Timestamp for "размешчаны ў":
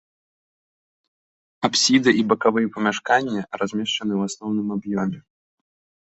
3.59-4.21